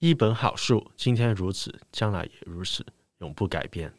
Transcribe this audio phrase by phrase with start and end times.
[0.00, 2.86] 一本好书，今天如此，将来也如此，
[3.18, 3.92] 永不改变。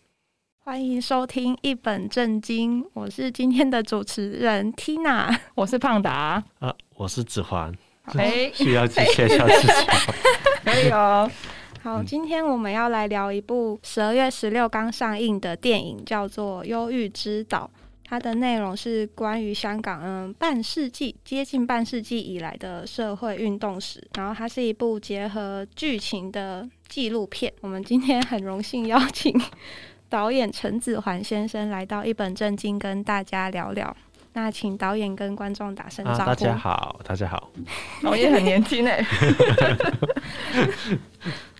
[0.59, 7.75] 欢迎收听一本正经，我是今天的主持人 Tina，我是胖达啊，我是子桓。
[8.15, 9.93] 哎，需要介绍自己吗？
[10.63, 11.29] 可以哦。
[11.83, 17.69] 好，今天我们要来聊一部十二月十六刚上映的电影，叫做《忧郁之岛》。
[18.09, 24.03] 它的内容是关于香港，嗯，半世纪接近半世纪以来的社会运动史。
[24.15, 27.53] 然后它是一部结合剧情的纪录片。
[27.61, 29.39] 我们今天很荣幸邀请
[30.09, 33.95] 导演陈子桓先生来到一本正经跟大家聊聊。
[34.33, 36.21] 那请导演跟观众打声招呼。
[36.21, 37.51] 啊，大家好，大家好。
[38.09, 39.05] 我也很年轻哎，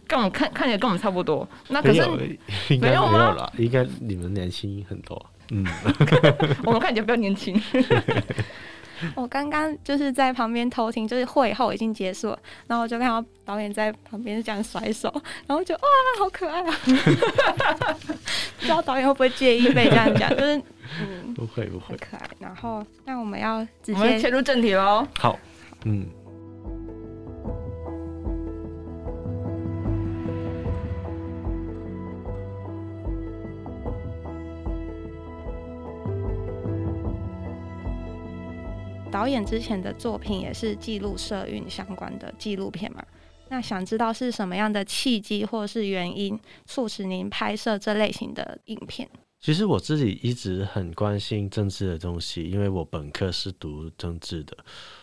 [0.08, 1.48] 跟我们看看起来跟我们差不多。
[1.68, 2.02] 那可是
[2.80, 5.24] 没有了，应该你们年轻很多。
[5.52, 5.66] 嗯，
[6.66, 7.60] 我们看起来比较年轻。
[9.16, 15.10] 我刚刚就是在旁边偷听，就是会后已经结束了，然后我就看到导演在旁边这样甩手，
[15.48, 15.82] 然后就哇，
[16.20, 16.76] 好可爱啊！
[18.60, 20.30] 不知道导演会不会介意被这样讲？
[20.36, 20.62] 就是
[21.02, 22.30] 嗯，不会不会，可爱。
[22.40, 25.08] 然后那我们要直接切入正题喽。
[25.18, 25.40] 好，
[25.86, 26.06] 嗯。
[39.12, 43.04] 导演之前的作品也是记录社运相关的纪录片嘛？
[43.50, 49.10] 那想知道是什么样的契机或是原因促使您拍摄这类型的影片？
[49.42, 54.56] 其实我自己一直很关心政治的东西，因为我本科是读政治的。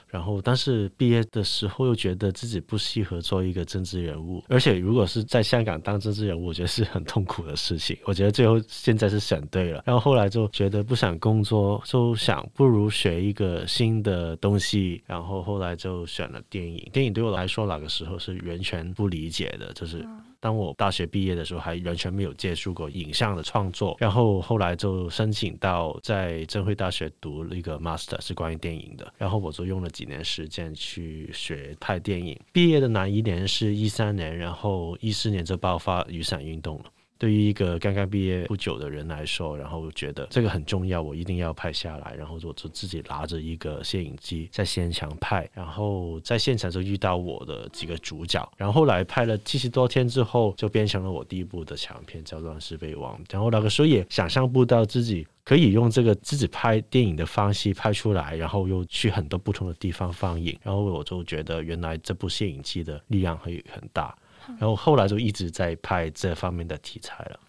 [0.08, 7.98] 然后，但是毕业的时候又觉得自己不适合做一个政治人物，而且如果是在香港当政治人物，我觉得是很痛苦的事情。
[8.04, 16.88] 我觉得最后现在是选对了，然后后来就觉得不想工作，就想不如学一个新的东西，然后后来就选了电影。
[16.92, 20.06] 电影对我来说，那个时候是完全不理解的，就是。
[20.46, 32.38] 当我大学毕业的时候，还完全没有接触过影像的创作，然后后来就申请到在正会大学读了一个 master，是关于电影的，然后我就用了几年时间去学拍电影。
[32.52, 36.84] 毕业的那一年是一三年，然后一四年就爆发雨伞运动了。
[37.18, 42.14] 对于一个刚刚毕业不久的人来说，然后觉得这个很重要，我一定要拍下来。
[42.14, 48.46] 然后我就自己拿着一个摄影机在现场拍，然后在现场就遇到我的几个主角。
[48.56, 53.16] 然后后来拍了七十多天之后，就变成了我第一部的长片，叫《乱世备忘》。
[53.30, 60.58] 然后那个时候也想象不到自己可以用这个自己拍电影的方式拍出来，然后又去很多不同的地方放映。
[60.62, 64.14] 然后我就觉得原来这部摄影机的力量会很大。
[64.58, 67.40] 然后后来就一直在拍这方面的题材了。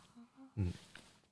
[0.55, 0.71] 嗯，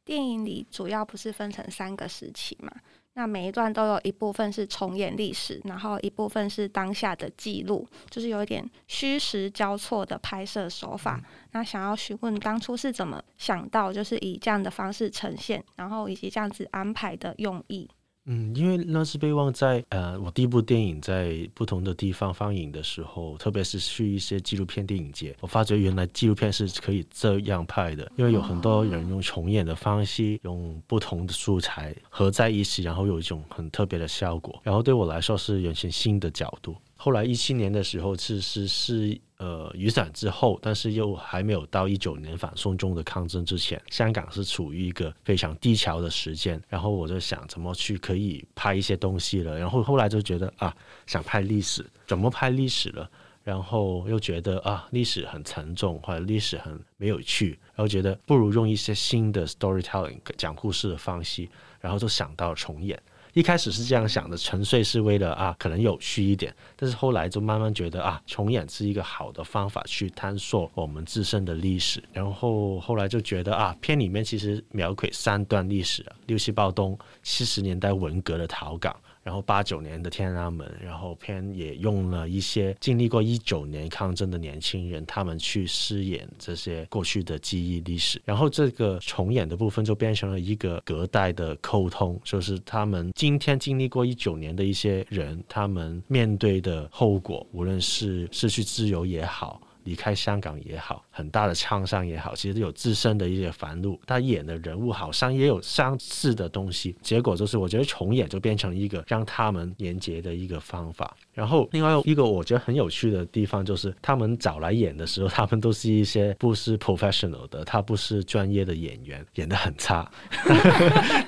[0.03, 2.71] 电影里主要不是分成三个时期嘛？
[3.17, 11.15] 那每一段都有一部分是重演历史，然后一部分是当下的记录，就是有一点虚实交错的拍摄手法。
[11.23, 17.89] 嗯、那想要询问当初是怎么想到，就是以这样的方式呈现，然后以及这样子安排的用意。
[18.25, 36.75] 嗯，因为那是备忘在呃，我第一部电影在不同的地方放映的时候，特别是去一些纪录片电影节，我发觉原来纪录片是可以这样拍的，因为有很多人用重演的方式，用不同的素材合在一起，然后有一种很特别的效果，然后对我来说是完全新的角度。
[36.97, 46.59] 后来一七年的时候，其实是呃雨伞之后，但是又还没有到一九年反送中的抗争之前，香港是处于一个非常低潮的时间。
[46.69, 49.59] 然后我就想怎么去可以拍一些东西了。
[49.59, 53.09] 然后后来就觉得啊，想拍历史，怎么拍历史了？
[53.43, 57.59] 然后又觉得啊，历史很沉重，或者历史很没有趣。
[57.75, 61.47] 然后觉得不如用一些新的 storytelling 讲故事的方式，
[61.79, 62.99] 然后就想到重演。
[63.35, 66.55] 一开始是这样想的，纯粹是为了啊，可能有趣一点。
[66.77, 72.01] 但是后来就慢慢觉得啊，重演是一个好的方法去探索我们自身的历史。
[72.13, 78.95] 然后后来就觉得啊，片里面其实描绘三段历史，六七暴动、七十年代文革的逃港。
[79.25, 88.21] 然后八九年的天安门，然后片也用了一些经历过一九年抗争的年轻人，他们去饰演这些过去的记忆历史。
[88.23, 99.59] 然后这个重演的部分就变成了一个隔代的沟通，就是他们今天经历过一九年的一些人，他们面对的后果，无论是失去自由也好。
[99.85, 103.97] 离开香港也好，很大的创伤也好，其实有自身的一些烦恼。
[104.05, 111.15] 他演的人物好像也有相似的东西，结果就是我觉得重演就变成一个让他们连接的一个方法。
[111.33, 120.09] 然后另外一个我觉得很有趣的地方就是，他们找来演的时候，他们都是一些不是 professional 的，他不是专业的演员，演得很差。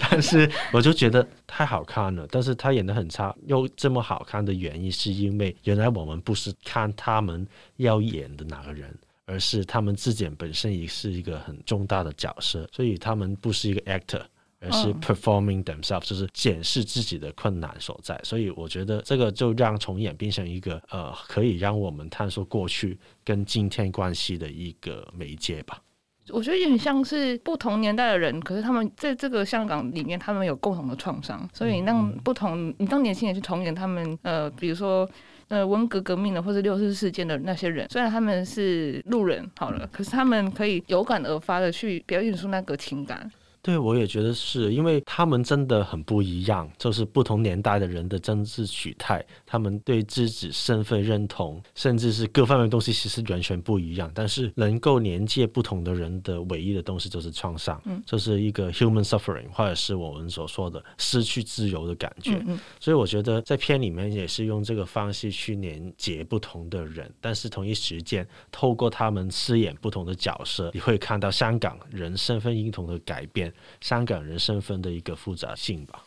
[0.10, 7.46] 但是我就觉得太好看了，但是他演得很差，又这么好看的原因是因为原来我们不是看他们
[7.76, 14.22] 要演的哪个人，而是他们自检本身也是一个很重大的角色，所以他们不是一个 actor，
[14.60, 18.20] 而是 performing themselves，、嗯、就是检视自己的困难所在。
[18.24, 25.82] 所以我觉得这个就让重演变成一个呃，可以让我们探索过去跟今天关系的一个媒介吧。
[26.30, 35.10] 我觉得也很像是不同年代的人，可是他们在这个香港里面，他们有共同的创伤，所以让不同，你当年轻人去重演他们，呃，比如说
[35.50, 43.32] 呃文革革命的或者六四事件的那些人，虽然他们是路人好了，可是他们可以有感而发的去表演出那个情感。
[43.68, 54.10] 对，我也觉得是因为他们真的很不一样，就是不同年代的人的政治取态，他们对自己身份认同，甚至是各方面的东西，其实完全不一样。
[54.16, 62.36] 但是能够连接不同的人的唯一的东西就是创伤，嗯，就是一个 human suffering，或者是我们所说的失去自由的感觉。
[62.36, 73.54] 嗯嗯，所以我觉得在片里面也是用这个方式去连接不同的人，但是同一时间透过他们饰演不同的角色，你会看到香港人身份认同的改变。
[73.82, 76.04] 香港人身份的一个复杂性吧，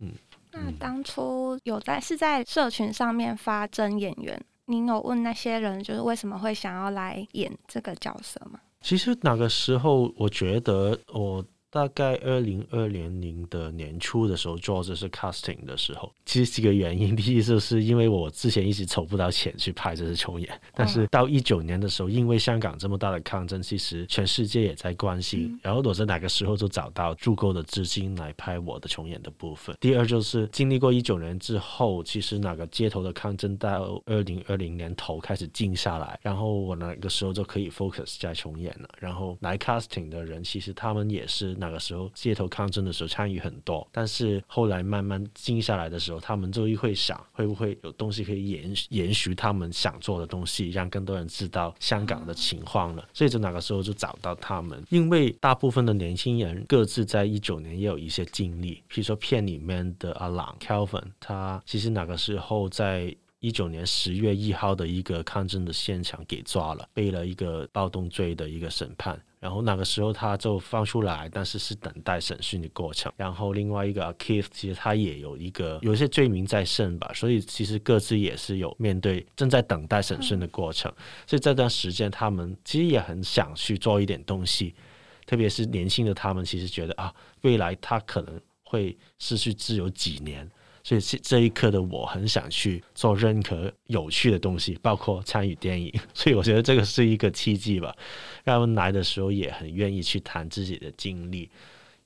[0.00, 0.12] 嗯，
[0.52, 8.60] 那当初有在是在社群上面发真演员，您有问那些人就是为什么会想要来演这个角色吗？
[8.80, 11.44] 其实那个时候，我觉得我。
[11.76, 29.76] 大概二零二零年的年初的时候做这是 casting 的时候，其实几个原因，第一就是因为我之前一直筹不到钱去拍这次重演，但是到一九年的时候，因为香港这么大的抗争，其实全世界也在关心，然后我在哪个时候就找到足够的资金来拍我的重演的部分。
[29.78, 38.88] 第二就是经历过一九年之后，其实哪个街头的抗争到二零二零年头开始静下来，然后我那个时候就可以 focus 在重演了。
[38.98, 53.04] 然后来 casting 的人，其实他们也是那个时候街头抗争的时候参与很多，但是后来慢慢静下来的时候，他们就会想，会不会有东西可以延延续他们想做的东西，让更多人知道香港的情况了。
[53.12, 69.20] 所以就那个时候就找到他们，因为大部分的年轻人各自在一九年也有一些经历，比如说片里面的阿朗 Kelvin，他其实那个时候在一九年十月一号的一个抗争的现场给抓了，背了一个暴动罪的一个审判。
[69.46, 73.12] 然后那个时候他就放出来，但是是等待审讯的过程。
[73.16, 80.92] 然后另外一个 Keith 其实他也有一个有一些罪名在身吧，所以其实各自也是有面对正在等待审讯的过程。
[81.28, 84.74] 所以这段时间他们其实也很想去做一点东西，
[85.26, 90.50] 特别是年轻的他们其实觉得啊，未来他可能会失去自由几年。
[90.86, 95.92] 所以这一刻的我很想去做任何有趣的东西，包括参与电影。
[96.14, 97.92] 所以我觉得这个是一个契机吧。
[98.44, 101.50] 让他们来的时候也很愿意去谈自己的经历，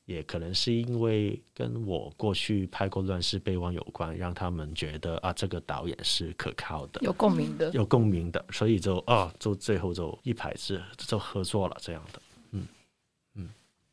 [0.06, 12.23] 也可能是因为跟我过去拍过《乱世备忘》有关，让他们觉得啊，这个导演是可靠的，有共鸣的，有共鸣的，所以就啊，就最后就一拍子就合作了这样的。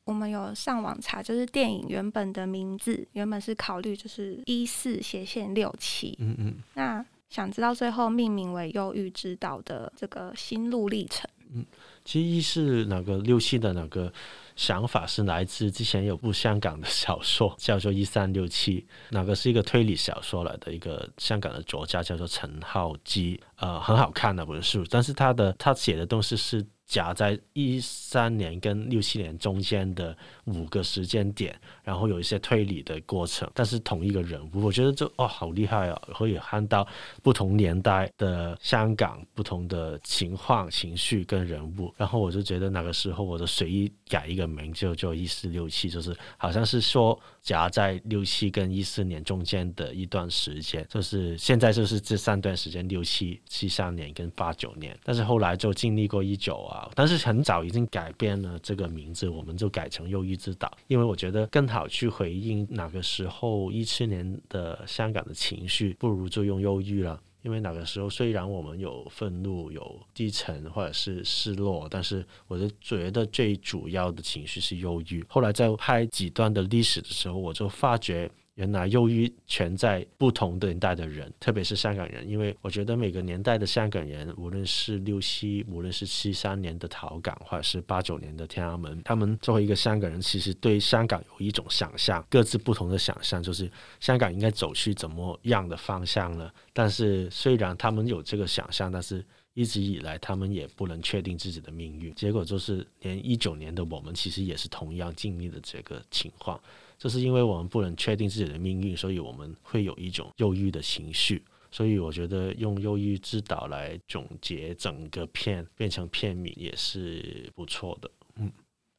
[0.07, 11.29] 我们有上网查，就是电影原本的名字原本是考虑就是一四斜线六七，嗯嗯，那想知道最后命名为《忧郁之岛》的这个心路历程。
[11.53, 11.65] 嗯，
[12.05, 14.11] 其实一是那个六七的那个
[14.55, 26.65] 想法是来自之前有部香港的小说叫做《一三六七》，那个是一个推理小说来的一个香港的作家叫做陈浩基，呃，很好看的本书，但是他的他写的东西是。
[26.87, 36.01] 夹在一三年跟六七年中间的五个时间点，然后有一些推理的过程，但是同一个人物，我觉得就哦好厉害啊！
[36.13, 36.87] 可以看到
[37.21, 56.76] 不同年代的香港不同的情况、情绪跟人物，然后我就觉得那个时候我就随意改一个名，就叫一四六七，就是好像是说夹在六七跟一四年中间的一段时间，就是现在就是这三段时间，六七七三年跟八九年，但是后来就经历过一九啊。
[56.95, 67.21] 但是很早已经改变了这个名字，我们就改成忧郁之岛，因为我觉得更好去回应那个时候一七年的香港的情绪，不如就用忧郁了。
[67.43, 75.23] 因为那个时候虽然我们有愤怒、有低沉或者是失落，但是我就觉得最主要的情绪是忧郁。
[75.29, 78.29] 后来在拍几段的历史的时候，我就发觉。
[78.57, 96.51] 原来忧郁全在不同的年代的人，特别是香港人，因为我觉得每个年代的香港人，无论是六七，无论是七三年的逃港，或者是八九年的天安门，他们作为一个香港人，其实对香港有一种想象，各自不同的想象，就是香港应该走去怎么样的方向呢？
[96.73, 99.23] 但是虽然他们有这个想象，但是
[99.53, 102.11] 一直以来他们也不能确定自己的命运。
[102.15, 106.59] 结果就是连一九年的我们，其实也是同样经历了这个情况。
[106.97, 111.43] 就是因为我们不能确定自己的命运，所以我们会有一种忧郁的情绪。
[111.69, 118.09] 所以我觉得用《忧郁之岛》来总结整个片，变成片名也是不错的。
[118.37, 118.49] 嗯，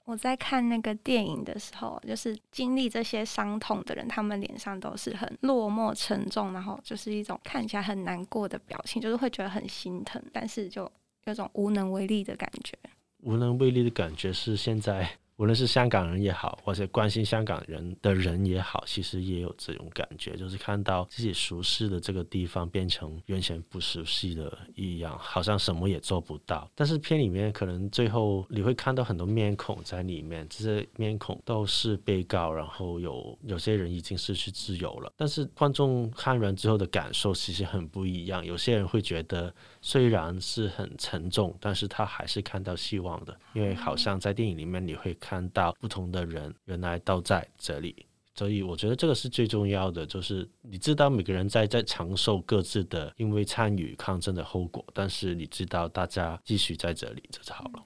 [0.04, 10.88] 我在看那个电影的时候，就是经历这些伤痛的人，他们脸上都是很落寞沉重，然后就是一种看起来很难过的表情，就是会觉得很心疼，但是就
[11.24, 12.78] 有种无能为力的感觉。
[13.22, 15.18] 无能为力的感觉是现在。
[15.38, 26.68] 无论是香港人也好，或者关心香港人的人也好，其实也有这种感觉，就是看到自己熟悉的这个地方变成原先不熟悉的一样，好像什么也做不到。
[26.74, 35.12] 但是片里面可能最后你会看到很多面孔在里面，这些面孔都是被告，然后有有些人已经失去自由了。
[35.16, 45.14] 但是观众看完之后的感受其实很不一样，有些人会觉得虽然是很沉重，但是他还是看到希望的，因为好像在电影里面你会。
[45.20, 57.84] 看到不同的人原来都在这里，所以我觉得这个是最重要的，就是你知道每个人在在承受各自的因为参与抗争的后果，但是你知道大家继续在这里，这就好了。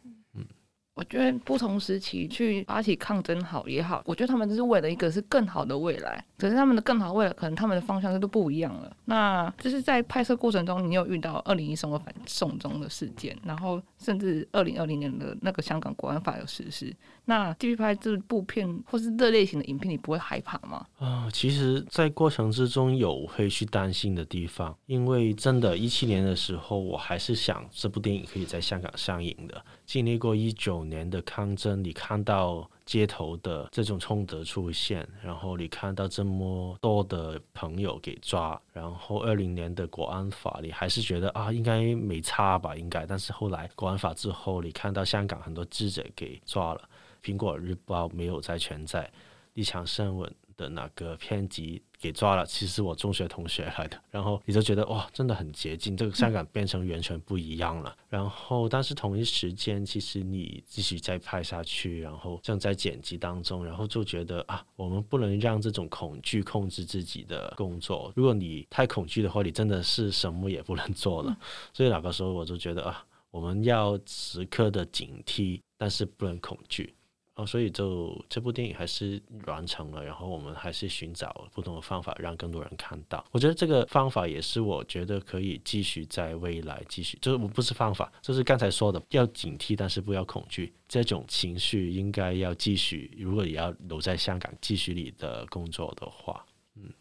[0.95, 6.23] 我觉得不同时期去发起抗争好也好，我觉得他们就是为了一个是更好的未来。
[6.37, 8.95] 可是他们的更好未来，可能他们的方向都不一样了。
[9.07, 16.95] 那就是在拍摄过程中，你有遇到二零一三的反送中的事件，然后甚至二零二零年的那个香港国安法有实施。
[17.25, 20.85] 那继续拍这部片或是这类型的影片，你不会害怕吗？
[20.99, 29.65] 啊、其实，在过程之中有会去担心的地方，因为真的，一七年的时候，我还是想这部电影可以在香港上映的。
[29.87, 42.77] 经历过一九年的抗争，你看到街头的这种冲突出现，然后你看到这么多的朋友给抓，然后二零年的国安法，你还是觉得啊，应该没差吧？
[42.77, 46.89] 应该，但是后来国安法之后，你看到香港很多记者给抓了，
[47.25, 49.11] 苹果日报没有再存在，
[49.55, 57.97] 立场新闻的那个编辑给抓了，其实我中学同学来的，然后你就觉得哇，真的很接近，这个香港变成完全不一样了。
[58.09, 68.12] 然后，但是同一时间，其实你继续再拍下去，然后正在剪辑当中，然后就觉得啊，我们不能让这种恐惧控制自己的工作。
[68.16, 71.37] 如果你太恐惧的话，你真的是什么也不能做了。
[71.73, 76.92] 所以那个时候我就觉得啊，我们要时刻的警惕，但是不能恐惧。
[77.35, 83.25] 哦，所以就这部电影还是完成了，然后我们还是寻找不同的方法，让更多人看到。
[83.31, 93.11] 我觉得这个方法也是我觉得可以继续在未来继续，就是我不是方法，就是刚才说的要警惕，但是不要恐惧，这种情绪应该要继续。
[93.19, 96.45] 如果你要留在香港继续你的工作的话，
[96.77, 96.93] 嗯，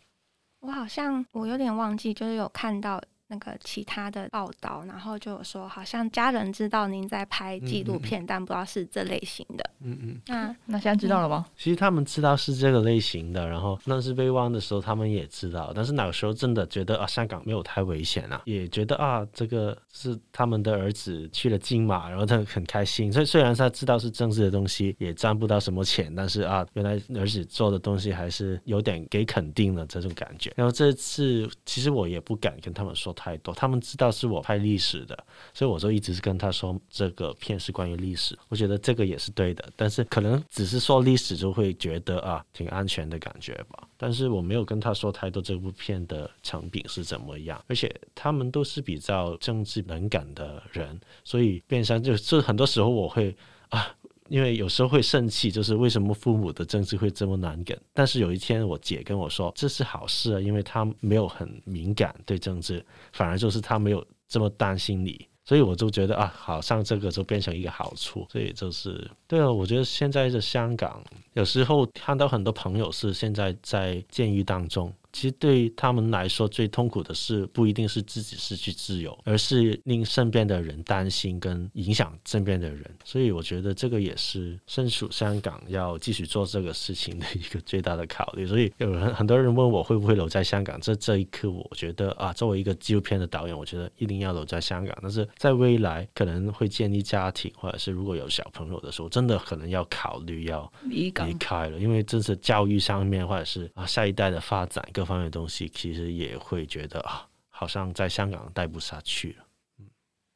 [0.61, 3.03] 我好像我有点忘记，就是有看到。
[3.31, 9.63] 那个其他的报道，然后就有说，好像家人知道您在拍纪录片，嗯嗯，但不知道是这类型的。
[9.79, 11.45] 嗯嗯，那 那现在知道了吗？
[11.55, 23.09] 其实他们知道是这个类型的，然后那是被忘的时候，他们也知道，但是那个时候真的觉得啊，香港没有太危险啊，也觉得啊，这个是他们的儿子去了金马，然后他很开心。
[23.13, 30.51] 所以虽然他知道是政治的东西，也赚不到什么钱，但是啊，原来儿子做的东西还是有点给肯定的这种感觉。
[30.57, 33.15] 然后这次其实我也不敢跟他们说。
[33.21, 35.15] 太多，他们知道是我拍历史的，
[35.53, 38.35] 所以我就一直是跟他说这个片是关于历史。
[38.49, 43.87] 我觉得这个也是对的，但是可能只是说历史就会觉得啊挺安全的感觉吧。
[43.95, 53.35] 但是我没有跟他说太多这部片的成品是怎么样，而且他们都是比较政治敏感的人，所以变相就是很多时候我会
[53.69, 53.95] 啊。
[54.31, 57.75] 因为有时候会生气，就是为什么父母的政治会这么难搞？
[57.91, 68.25] 但是有一天我姐跟我说，这是好事啊，因为她没有很敏感对政治，反而就是她没有这么担心你，所以我就觉得啊，好像这个就变成一个好处。
[68.31, 74.93] 所以就是对啊，我觉得现在的香港，有时候看到很多朋友是现在在监狱当中。
[75.13, 82.89] 其实对他们来说，最痛苦的是不一定是自己失去自由，而是令身边的人担心跟影响身边的人。
[83.03, 88.47] 所以我觉得这个也是身处香港要继续做这个事情的一个最大的考虑。
[88.47, 94.97] 所以有人很多人问我会不会留在香港，这这一刻我觉得啊，作为一个纪录片的导演，我觉得一定要留在香港。
[95.01, 104.81] 但是在未来可能会建立家庭，或者是如果有小朋友的时候，真的可能要考虑要离开了，因为这是教育上面或者是啊下一代的发展。
[105.01, 109.45] 各方面的东西其实也会觉得啊，好像在香港待不下去了。
[109.79, 109.87] 嗯，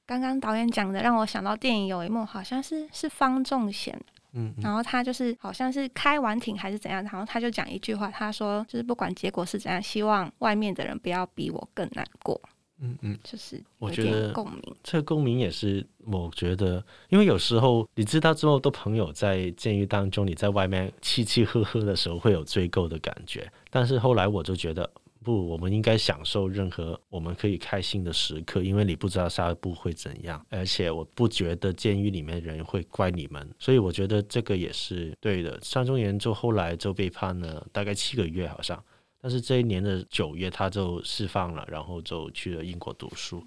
[0.07, 3.95] 刚刚导演讲的让我想到电影有一幕，好像是是方仲贤，
[4.33, 12.41] 嗯，嗯，然后他就是好像是开完庭还是怎样，然后他就讲一句话，他说就是不管结果是怎样，希望外面的人不要比我更难过。
[12.79, 24.89] 嗯嗯，就是我觉得共鸣，这个共鸣也是我觉得，因为有时候你知道之后，都朋友在监狱当中，你在外面吃吃喝喝的时候会有追究的感觉，但是后来我就觉得
[25.23, 30.45] 不，我们应该享受任何我们可以开心的时刻，因为你不知道下一步会怎样。
[30.49, 35.59] 而且我不觉得监狱里面人会怪你们，所以我觉得这个也是对的。
[35.61, 38.83] 上中研就后来就被判了大概七个月，好像，
[39.25, 43.43] 但是这一年的九月他就释放了，然后就去了英国读书。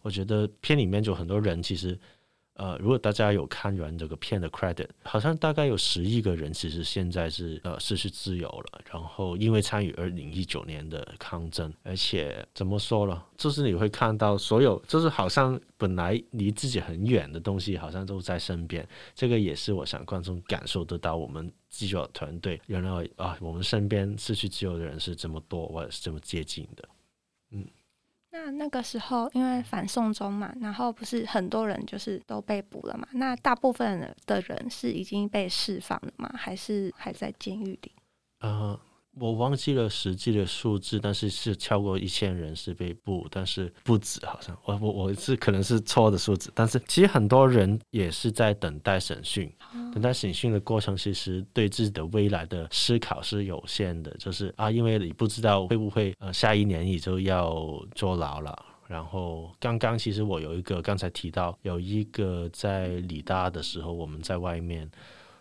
[0.00, 1.98] 我觉得片里面就很多人其实。
[2.54, 18.84] 呃，如果大家有看完这个片的 credit，好像大概有十亿个人其实现在是呃失去自由了，然后因为参与二零一九年的抗争，而且怎么说呢，就是你会看到所有，就是好像本来离自己很远的东西，好像都在身边。
[19.14, 26.88] 这个也是我想观众感受得到，我们记者团队原来啊，我们身边失去自由的人是这么多，或者是这么接近的，
[27.50, 27.66] 嗯。
[28.30, 33.08] 那那个时候，因为反送中嘛，然后不是很多人就是都被捕了嘛？
[33.12, 36.30] 那大部分的人是已经被释放了吗？
[36.36, 37.92] 还是还在监狱里？
[38.38, 38.78] 啊、uh。
[39.20, 49.52] 我忘记了实际的数字，但是是超过一千人是被捕，但是不止，好像我我我是可能是错的数字，但是其实很多人也是在等待审讯，
[49.92, 58.64] 等他审讯的过程，其实对自己的未来的思考是有限的，就是啊，因为你不知道会不会呃下一年你就要坐牢了。
[58.86, 64.90] 然后刚刚其实我有一个刚才提到有一个在理大的时候，我们在外面。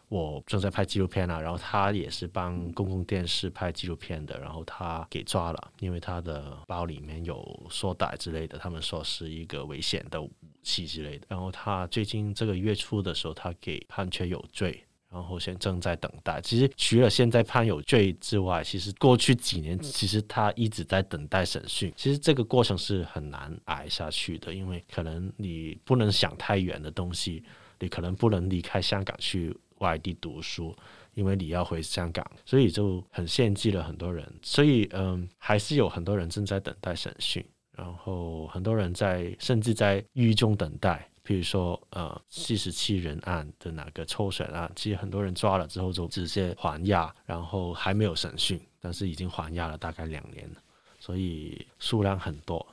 [0.10, 10.32] 我正在拍纪录片啊，然后他也是帮公共电视拍纪录片的，然后他给抓了，因为他的包里面有索带之类的，他们说是一个危险的武
[10.64, 11.28] 器之类的。
[11.28, 16.40] 然后他最近这个月初的时候，他给判决有罪，然后现正在等待。
[16.40, 21.92] 其实除了现在判有罪之外，其实过去几年其实他一直在等待审讯。
[21.98, 27.44] 其实这个过程是很难挨下去的，因为可能你不能想太远的东西，
[27.78, 29.54] 你可能不能离开香港去。
[29.80, 30.76] 外地读书，
[31.14, 34.32] 因为你要回香港，所以就很限制了很多人。
[34.42, 41.10] 所以，嗯，还是有很多人正在等待审讯，然后很多人在甚至在狱中等待。
[41.24, 50.56] 比如说，呃，四十七人案的那个抽选案，其实很多人抓了之后就直接还押，然后还没有审讯，但是已经还押了大概两年了，
[51.02, 52.66] 所以数量很多。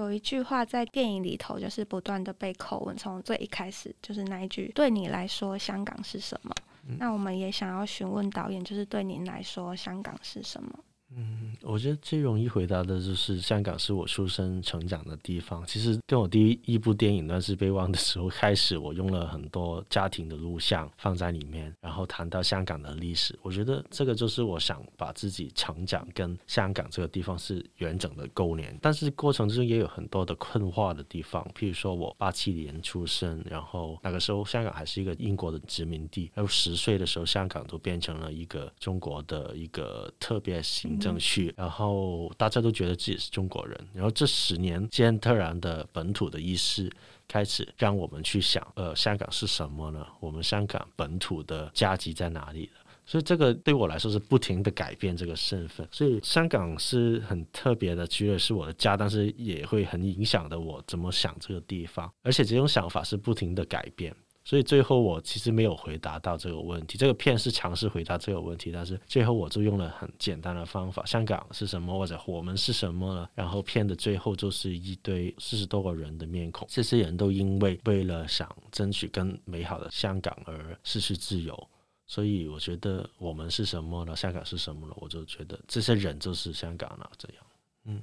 [0.00, 6.54] 有一句话在电影里头，就是不断的被口吻，从最一开始就是那一句：“对你来说，香港是什么？”
[6.88, 10.78] 嗯、那我们也想要询问导演，就是对您来说，香港是什么？
[11.16, 15.66] 嗯，我觉得最容易回答的就是香港是我出生成长的地方。
[15.66, 23.36] 其实跟我第一部电影《乱世备忘》的时候开始，我用了很多家庭的录像放在里面，然后谈到香港的历史。
[23.42, 28.78] 我觉得这个就是我想把自己成长跟香港这个地方是完整的勾连。
[28.80, 40.99] 但是过程中也有很多的困惑的地方，譬如说我八七年出生，然后那个时候香港还是一个英国的殖民地，然后十岁的时候香港都变成了一个中国的一个特别行。
[41.00, 46.88] 争取，然后大家都觉得自己是中国人，然后这十年间突然的本土的意识
[47.26, 50.06] 开始让我们去想，呃，香港是什么呢？
[50.20, 52.70] 我们香港本土的价值在哪里？
[53.06, 64.14] 所以这个对我来说是不停的改变这个身份，所以香港是很特别的，除了是我的家，但是也会很影响的我怎么想这个地方，而且这种想法是不停的改变。
[64.42, 66.96] 所以最后我其实没有回答到这个问题。
[66.98, 73.28] 这个片是尝试回答这个问题，但是最后我就用了很简单的方法：香港是什么，或者我们是什么？
[73.34, 81.68] 然后片的最后就是一堆四十多个人的面孔，这些人都因为为了想争取更美好的香港而失去自由。
[82.06, 84.16] 所以我觉得我们是什么呢？
[84.16, 84.94] 香港是什么呢？
[84.96, 87.08] 我就觉得这些人就是香港了。
[87.16, 87.44] 这样，
[87.84, 88.02] 嗯。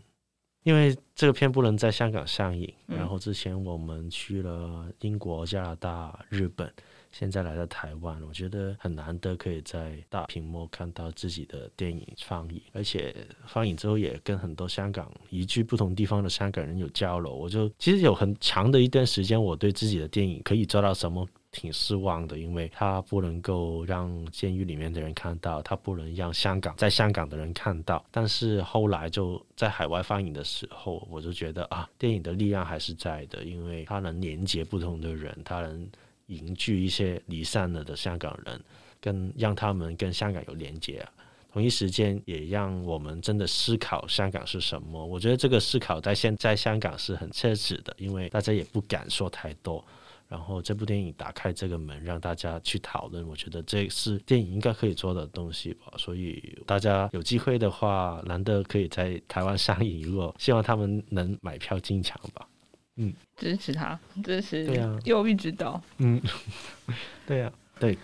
[0.67, 6.69] 因为这个片不能在香港上映，然后之前我们去了英国、加拿大、日本，
[7.09, 21.25] 现在来到台湾，我觉得很难得可以在大屏幕看到自己的电影放映，而且放映之后也跟很多香港移居不同地方的香港人有交流，我就其实有很长的一段时间，我对自己的电影可以做到什么？
[21.59, 28.05] 挺失望的，因为他不能够让监狱里面的人看到，他不能让香港在香港的人看到。
[28.11, 35.89] 但是后来就在海外放映的时候，我就觉得啊，电影的力量还是在的，因为它能连接不同的人，它能
[36.27, 38.61] 凝聚一些离散了的香港人，
[39.01, 41.03] 跟让他们跟香港有连接。
[41.51, 45.03] 同一时间也让我们真的思考香港是什么。
[45.03, 49.83] 我觉得这个思考在现在香港是很奢侈的，因为大家也不敢说太多。
[50.27, 53.25] 然后这部电影打开这个门，让大家去讨论。
[53.27, 55.93] 我觉得这是电影应该可以做的东西吧。
[55.97, 60.03] 所以大家有机会的话，难得可以在台湾上映。
[60.03, 62.47] 如果希望他们能买票进场吧。
[62.97, 64.65] 嗯，支持他，支持。
[64.65, 65.81] 对啊，忧郁指导。
[65.99, 66.21] 嗯，
[67.25, 67.97] 对呀、啊， 对。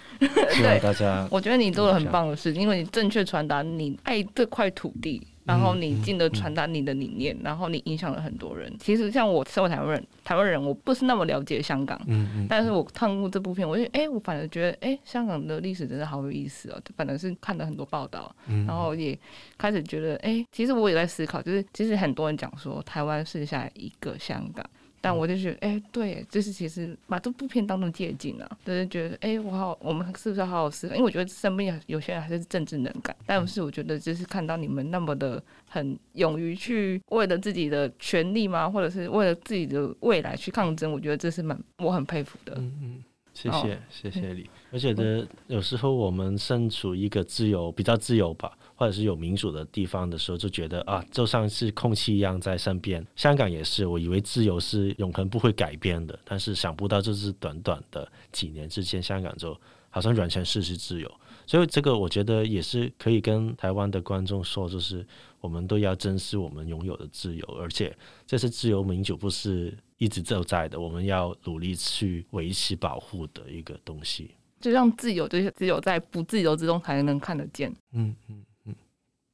[0.51, 1.27] 希望大家。
[1.31, 5.27] 我觉得你做了很棒的事，因为你正确传达你爱这块土地。
[5.45, 8.73] 然后你进的传达你的理念，然后你影响了很多人。
[8.79, 11.99] 其实像我身为台湾人，台湾人我不是那么了解香港，
[12.47, 16.81] 但是我看过这部片，我就哎，我反而觉得哎，香港的历史真的好有意思哦。
[16.95, 18.33] 反正是看了很多报道，
[18.67, 19.17] 然后也
[19.57, 24.65] 开始觉得哎，其实我也在思考，就是其实很多人讲说台湾是下一个香港。
[25.03, 30.95] 但我就觉得，哎、欸，对，就是其实把这部片当成借鉴啊，就是觉得，哎、欸，我好，我们是不是好好思考？
[30.95, 42.53] 因为我觉得身边有些人还是政治能感，但是我觉得就是看到你们那么的很勇于去为了自己的权利吗，或者是为了自己的未来去抗争，我觉得这是蛮我很佩服的。
[42.55, 44.49] 嗯嗯，谢谢、哦、 谢谢你。
[44.73, 48.57] 我觉得有时候我们身处一个自由比较自由吧。
[48.75, 53.05] 或者是有民主的地方的时候，就觉得啊，就像是空气一样在身边。
[53.15, 59.55] 香港也是，我以为自由是永恒不会改变的，但是想不到就是短短的几年之间，香港就
[59.89, 61.09] 好像完全失去自由。
[61.45, 65.05] 所以这个我觉得也是可以跟台湾的观众说，就是
[65.39, 74.31] 我们都要珍惜我们拥有的自由，而且这是自由民主不是一直就在的，我们要努力去维持保护的一个东西。
[74.63, 77.69] 就让自由，就是只有在不自由之中才能看得见。
[77.91, 78.73] 嗯嗯嗯，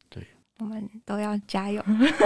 [0.10, 0.26] 对。
[0.58, 1.84] 我们都要加油，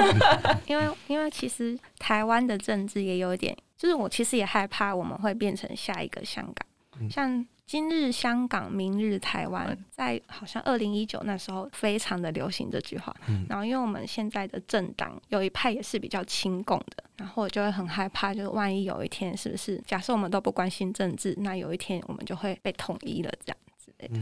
[0.66, 6.66] 因为因为其实台湾的政治也有点，就是我其实也害怕我们会变成下一个香港，
[7.02, 24.20] 嗯、像今日香港，明日台湾，在好像二零一九那时候非常的流行这句话，嗯、然后因为我们现在的政党有一派也是比较亲共的，然后我就会很害怕，就是万一有一天是不是假设我们都不关心政治，那有一天我们就会被统一了这样之类的，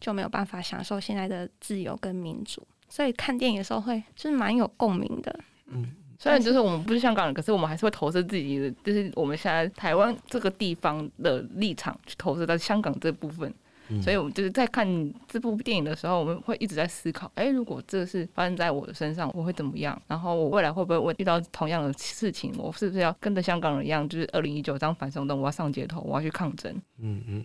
[0.00, 2.66] 就没有办法享受现在的自由跟民主。
[2.88, 13.54] 所以看电影的时候会就是蛮有共鸣的，嗯，虽然就是我们不是香港人，可是我们还是会投射自己的，就是我们现在台湾这个地方的立场去投射到香港这部分，
[13.88, 20.00] 嗯，所以我们就是在看这部电影的时候，我们会一直在思考，哎，如果这是发生在我的身上，我会怎么样？
[20.08, 22.52] 然后我未来会不会遇到同样的事情？
[22.58, 26.74] 我是不是要跟着香港人一样，就是二零一九当反送中，我要上街头，我要去抗争？
[27.00, 27.44] 嗯嗯。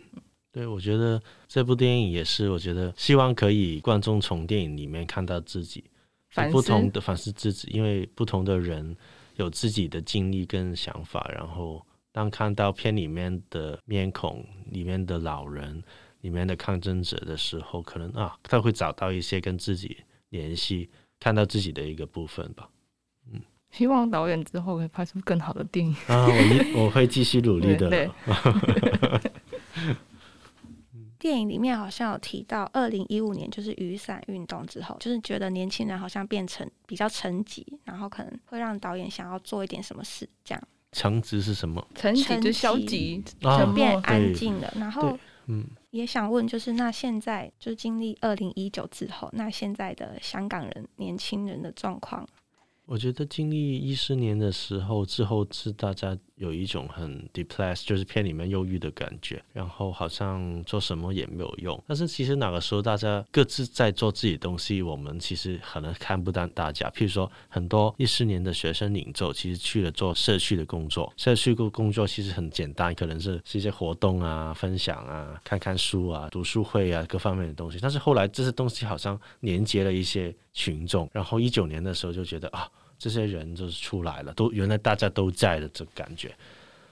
[0.51, 5.83] 对，我觉得这部电影也是，我觉得希望可以观众从电影里面看到自己，
[6.51, 8.95] 不同的反思自己，因为不同的人
[9.35, 15.83] 有自己的经历跟想法，然后当看到片里面的面孔、里面的老人、
[16.21, 19.97] 里面的抗争者的时候，可能啊，他会找到一些跟自己
[20.29, 22.69] 联系，看到自己的一个部分吧。
[23.31, 23.41] 嗯，
[23.71, 26.27] 希望导演之后可以拍出更好的电影啊！
[26.75, 27.89] 我 我会继续努力的。
[31.23, 40.61] 电影里面好像有提到，二零一五年就是雨伞运动之后，就是觉得年轻人好像变成比较沉寂，然后可能会让导演想要做一点什么事，这样。
[40.91, 41.87] 沉寂是什么？
[41.95, 44.73] 沉寂就消极，就变安静了。
[44.75, 52.27] 然后，嗯，也想问，就是那现在就经历二零一九之后，那现在的香港人年轻人的状况？
[52.85, 61.81] 我觉得经历一四年的时候之后，是大家有一种很 depressed，就是片里面忧郁的感觉，然后好像做什么也没有用。
[61.87, 66.89] 但是其实那个时候大家各自在做自己东西，我们其实可能看不到大家。
[66.89, 77.79] 譬如说，很多一四年的学生领袖其实去了做社区的工作，社区的工作其实很简单，可能是是一些活动啊、分享啊、看看书啊、读书会啊各方面的东西。
[77.81, 82.69] 但是后来这些东西好像连接了一些群众，然后一九年的时候就觉得啊。
[83.03, 86.33] 这些人就是出来了，都原来大家都在的这感觉。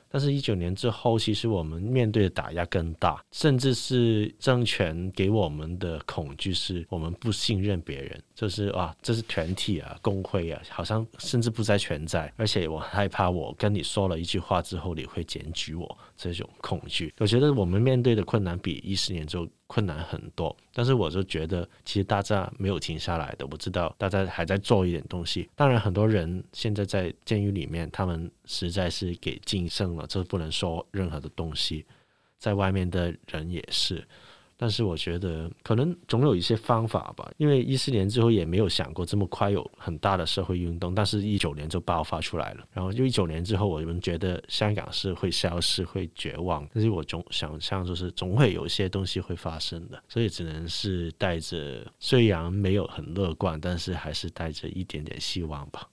[0.09, 12.29] 但是，一九年之后，其实我们面对的打压更大，甚至是政权给我们的恐惧，是我们不信任别人，就是啊，这是团体啊、工会啊，好像甚至不再存在。
[12.35, 17.13] 而且，我害怕我跟你说了一句话之后，你会检举我，这种恐惧。
[17.17, 20.53] 我觉得我们面对的困难比一四年就困难很多。
[20.73, 25.49] 但是，我就觉得其实大家没有停下来的，我知道大家还在做一点东西。
[25.55, 30.05] 当然，很多人现在在监狱里面，他们实在是给禁盛了。
[30.05, 31.85] 这不能说任何的东西，
[32.37, 34.05] 在外面的人也是，
[34.61, 37.27] 但是我觉得可能总有一些方法吧。
[37.37, 42.63] 因为一四年之后也没有想过这么快有很大的社会运动，但是一九年就爆发出来了。
[42.71, 55.89] 然后就一九年之后，我们觉得香港是会消失、会绝望，但是我总想象就是总会有一些东西会发生的，所以只能是带着虽然没有很乐观，但是还是带着一点点希望吧。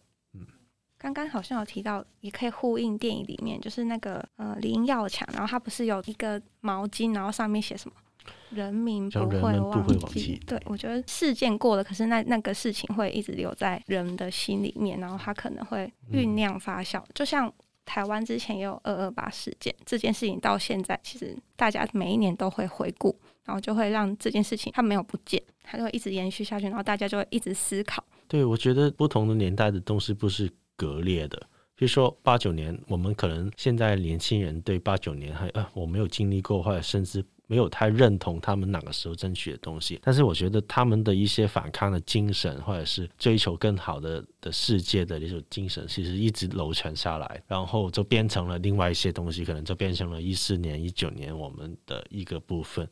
[1.01, 7.95] 刚刚好像有提到，也可以呼应电影里面，就是那个呃林耀强，然后他不是有一个毛巾，然后上面写什么
[8.51, 10.41] “人民不会忘记”忘记。
[10.47, 17.53] 对，我觉得事件过了，可是那那个事情会一直留在人的心里面，然后他可能会酝酿发酵，嗯、就像
[17.85, 23.15] 台湾之前也有二二八事件，这件事情到现在其实大家每一年都会回顾，
[23.45, 28.03] 然后就会让这件事情它没有不见，它就会一直延续下去，然后大家就会一直思考。
[28.27, 31.39] 对，我觉得不同的年代的东西不是割裂的。
[31.75, 37.25] 比如说八九年，我们可能现在年轻人对八九年还啊，我没有经历过，或者甚至。
[37.51, 52.87] 没有太认同他们那个时候争取的东西，但是我觉得他们的一些反抗的精神，或者是追求更好的的世界的那种精神，其实一直流传下来，然后就变成了另外一些东西，可能就变成了一四年、一九年我们的一个部分。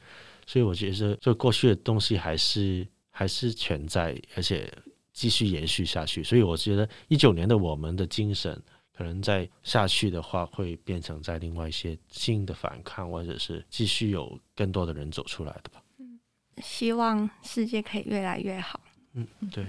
[0.47, 4.73] 所以我觉得，就过去的东西还是还是存在，而且
[5.13, 6.25] 继续延续下去。
[6.25, 8.59] 所以我觉得一九年的我们的精神。
[8.97, 15.83] 可能再下去的话，会变成在另外一些新的反抗，或者是继续有更多的人走出来的吧。
[15.99, 16.19] 嗯，
[16.63, 18.81] 希望世界可以越来越好。
[19.13, 19.67] 嗯，对。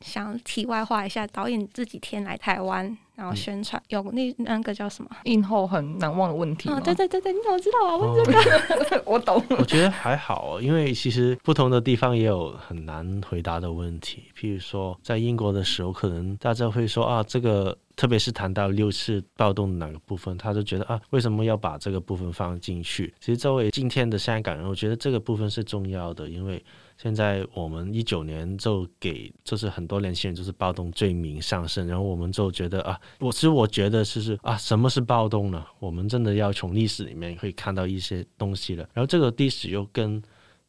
[0.00, 6.70] 想题外话一下，导演这几天来台湾，然后宣传、嗯、有那那个叫什么映后很难忘的问题。
[6.70, 7.96] 哦，对对对对，你怎么知道啊？
[7.96, 9.42] 问这个，哦、 我懂。
[9.50, 14.24] 我觉得还好，因为其实不同的地方也有很难回答的问题。
[14.34, 23.12] 譬如说，在英国的时候，可能大家会说啊，这个特别是谈到六次暴动的哪个部分，他就觉得啊，为什么要把这个部分放进去？
[23.20, 26.64] 其实作为今天的香港人，我觉得这个部分是重要的，因为。
[27.00, 35.64] 现在我们一九年就给，就是很多年轻人就是暴动罪名上升，然后我们就觉得啊，我其实我觉得是是啊，什么是暴动呢？
[35.78, 38.86] 我们真的要从历史里面会看到一些东西了。
[38.92, 40.22] 然后这个历史又跟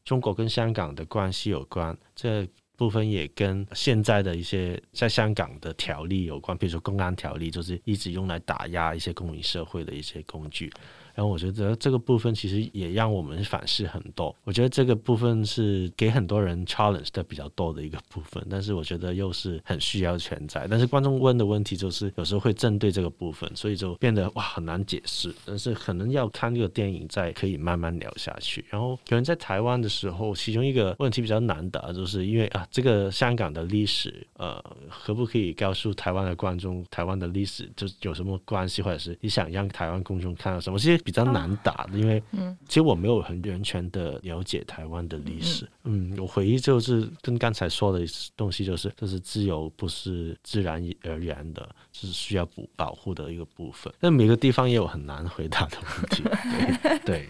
[0.06, 10.72] 中国跟香港的关系有关，这部分也跟现在的一些在香港的条例有关，比如说公安条例，就是一直用来打压一些公民社会的一些工具。
[11.14, 14.36] 然后我觉得这个部分其实也让我们反思很多。
[14.44, 20.68] 我觉得这个部分是给很多人 challenge 的比较多的一个部分，但是我觉得又是很需要存在。
[20.70, 25.34] 但是观众问的问题就是有时候会针对这个部分，所以就变得哇很难解释。
[25.46, 28.64] 但是可能要看这个电影再可以慢慢聊下去。
[28.70, 34.64] 然后可能在台湾的时候，其中一个问题比较难的，就是因为啊这个香港的历史，呃，
[35.04, 40.80] 可不可以告诉台湾的观众，台湾的历史就有什么关系，或者是你想让台湾公众看到什么？
[40.80, 41.01] 其实。
[41.04, 42.22] 比较难打的，因为
[42.68, 45.68] 其实我没有很完全的了解台湾的历史。
[45.84, 53.94] 嗯，我回忆就是跟刚才说的东西，就是就是自由不是自然而然的，是需要保保护的一个部分。
[54.00, 56.24] 但每个地方也有很难回答的问题。
[57.06, 57.30] 对，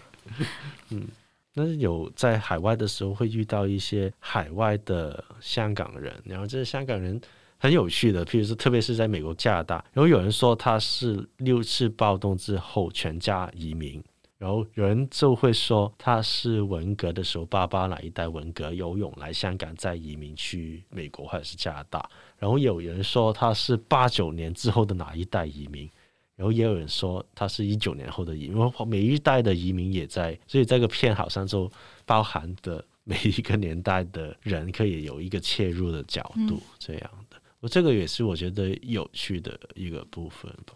[0.90, 1.08] 嗯，
[1.54, 7.20] 但是有在海外的时候会遇到一些海外的香港人，然后这些香港人。
[7.62, 14.02] 很有趣的，譬如说，特别是在美国、加拿大，然后有人说他是六次暴动之后全家移民，
[14.36, 25.88] 然后有人就会说他是文革的时候爸爸那一代文革游泳来香港再移民去美国或者是加拿大，然后有人说他是八九年之后的哪一代移民，
[26.34, 31.70] 然后也有人说他是一九年后的移民，每一代的移民也在，所以这个片好像就
[32.04, 37.10] 包含的每一个年代的人可以有一个切入的角度，这样。
[37.62, 40.74] 我这个也是我觉得有趣的一个部分吧，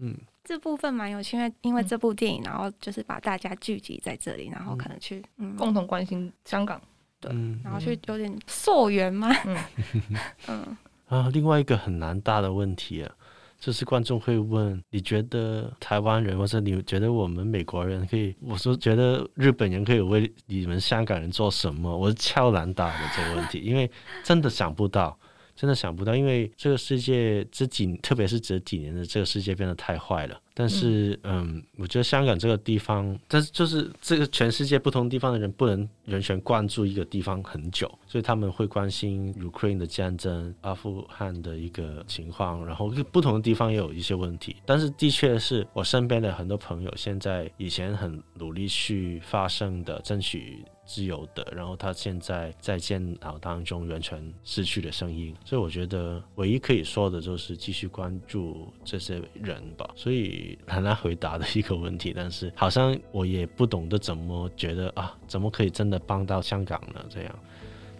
[0.00, 5.54] 嗯，这部分蛮有趣，因为因为这部电影，然后就是把大家聚集在这里，然后可能去嗯。
[5.56, 6.82] 共同关心香港，
[7.20, 7.30] 对，
[7.62, 7.96] 然后去。
[8.08, 9.56] 有点溯源嘛，嗯。
[10.48, 10.76] 嗯。
[11.06, 13.14] 啊，另外一个很难大的问题啊，
[13.60, 21.96] 就是观众会问，你觉得台湾人或者你觉得我们美国人可以，我说觉得日本人可以为你们香港人做什么？
[21.96, 23.88] 我是超难答的这个问题，因为
[24.24, 25.16] 真的想不到。
[25.54, 30.40] 真的想不到，因为这个世界这几，特别是这几年的这个世界变得太坏了。
[30.56, 44.54] 但是，嗯，嗯，我觉得香港这个地方，但是就是这个全世界不同地方的人不能完全关注一个地方很久，所以他们会关心 Ukraine 的战争、阿富汗的一个情况，然后不同的地方也有一些问题。
[44.64, 55.34] 但是，的确是我身边的很多朋友，现在以前很努力去发声的、争取自由的，然后他现在在监牢当中完全失去了声音。
[55.44, 59.90] 所以，我觉得唯一可以说的就是继续关注这些人吧。
[59.96, 60.43] 所以。
[60.66, 67.04] 很难回答的一个问题，但是好像我也不懂得怎么觉得啊，怎么可以真的帮到香港呢？
[67.08, 67.34] 这样，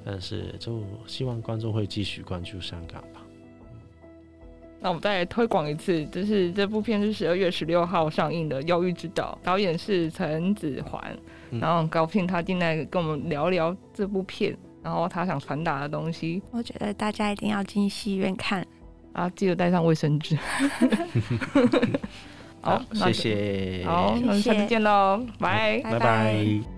[0.04, 3.20] 但是就希望观众会继续关注香港吧。
[4.80, 11.16] 那我们再来推广一次，就是这部片是十二月十六号上映的《忧郁之岛》，导演是陈子桓，
[11.50, 16.42] 然后很高兴他进来跟我们聊聊这部片，然后他想传达的东西。
[16.50, 18.66] 我觉得大家一定要进戏院看。
[19.14, 20.36] 啊，记得带上卫生纸。
[22.64, 23.84] 好，谢谢。
[23.86, 26.73] 好，那我们下次见喽，拜拜拜。